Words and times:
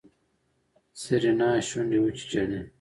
سېرېنا 1.01 1.49
شونډې 1.67 1.97
وچيچلې. 2.03 2.61